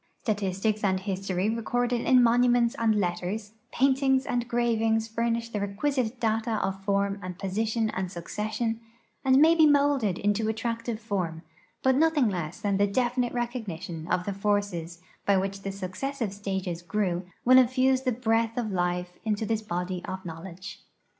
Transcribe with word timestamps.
Statistics 0.23 0.83
and 0.83 0.99
history 1.01 1.47
recorded 1.47 2.01
in 2.01 2.23
monuments 2.23 2.75
and 2.79 2.95
letters, 2.95 3.51
paintings 3.71 4.25
and 4.25 4.47
gravings 4.47 5.07
furnish 5.07 5.49
the 5.49 5.59
re(piisite 5.59 6.19
data 6.19 6.53
of 6.65 6.83
form 6.83 7.19
and 7.21 7.37
position 7.37 7.91
and 7.91 8.11
succession, 8.11 8.79
and 9.23 9.37
may 9.37 9.53
be 9.53 9.67
molded 9.67 10.17
into 10.17 10.49
attractive 10.49 10.99
form, 10.99 11.43
I)ut 11.85 11.95
nothing 11.97 12.29
less 12.29 12.61
than 12.61 12.77
definite 12.77 13.31
recog 13.31 13.67
nition 13.67 14.09
of 14.09 14.23
tlie 14.23 14.35
forces 14.37 15.01
by 15.27 15.37
which 15.37 15.61
the 15.61 15.71
successive 15.71 16.33
stages 16.33 16.81
grew 16.81 17.27
will 17.45 17.59
in 17.59 17.67
fuse 17.67 18.01
the 18.01 18.11
breath 18.11 18.57
of 18.57 18.71
life 18.71 19.19
into 19.23 19.45
this 19.45 19.61
body 19.61 20.01
of 20.05 20.25
knowledge. 20.25 20.81